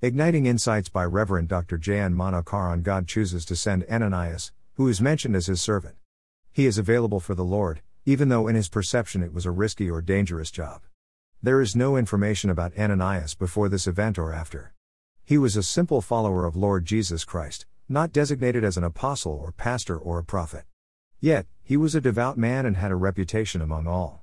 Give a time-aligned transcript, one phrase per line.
[0.00, 1.76] Igniting Insights by Reverend Dr.
[1.76, 2.14] J.N.
[2.14, 5.96] Manokaran God chooses to send Ananias, who is mentioned as his servant.
[6.52, 9.90] He is available for the Lord, even though in his perception it was a risky
[9.90, 10.82] or dangerous job.
[11.42, 14.72] There is no information about Ananias before this event or after.
[15.24, 19.50] He was a simple follower of Lord Jesus Christ, not designated as an apostle or
[19.50, 20.62] pastor or a prophet.
[21.18, 24.22] Yet, he was a devout man and had a reputation among all.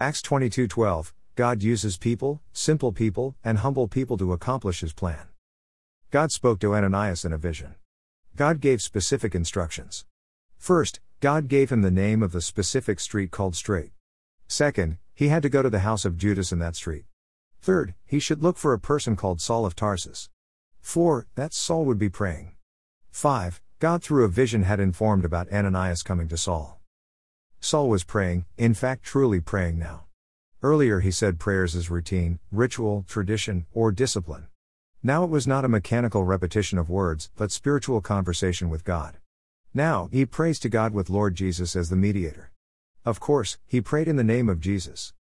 [0.00, 5.28] Acts 22:12 God uses people, simple people, and humble people to accomplish his plan.
[6.10, 7.76] God spoke to Ananias in a vision.
[8.36, 10.04] God gave specific instructions.
[10.58, 13.92] First, God gave him the name of the specific street called Straight.
[14.48, 17.04] Second, he had to go to the house of Judas in that street.
[17.60, 20.28] Third, he should look for a person called Saul of Tarsus.
[20.80, 21.26] 4.
[21.36, 22.56] That Saul would be praying.
[23.12, 23.60] 5.
[23.78, 26.80] God through a vision had informed about Ananias coming to Saul.
[27.60, 30.04] Saul was praying, in fact, truly praying now.
[30.62, 34.48] Earlier he said prayers is routine, ritual, tradition, or discipline.
[35.02, 39.16] Now it was not a mechanical repetition of words, but spiritual conversation with God.
[39.72, 42.50] Now, he prays to God with Lord Jesus as the mediator.
[43.06, 45.14] Of course, he prayed in the name of Jesus.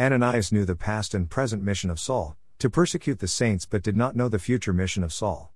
[0.00, 3.96] Ananias knew the past and present mission of Saul, to persecute the saints, but did
[3.96, 5.52] not know the future mission of Saul.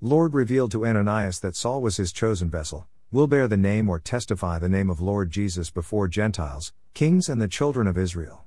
[0.00, 3.98] Lord revealed to Ananias that Saul was his chosen vessel, will bear the name or
[3.98, 8.46] testify the name of Lord Jesus before Gentiles, kings, and the children of Israel.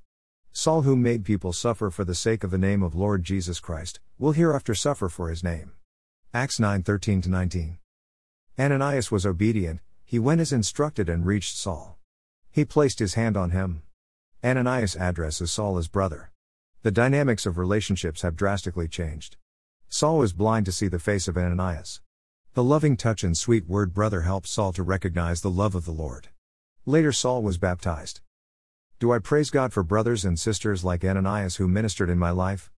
[0.57, 3.99] Saul, who made people suffer for the sake of the name of Lord Jesus Christ,
[4.17, 5.73] will hereafter suffer for his name.
[6.33, 7.77] Acts 9 13 19.
[8.57, 11.97] Ananias was obedient, he went as instructed and reached Saul.
[12.49, 13.81] He placed his hand on him.
[14.45, 16.31] Ananias addresses Saul as brother.
[16.83, 19.35] The dynamics of relationships have drastically changed.
[19.89, 21.99] Saul was blind to see the face of Ananias.
[22.53, 25.91] The loving touch and sweet word brother helped Saul to recognize the love of the
[25.91, 26.29] Lord.
[26.85, 28.21] Later, Saul was baptized.
[28.97, 32.71] Do I praise God for brothers and sisters like Ananias who ministered in my life?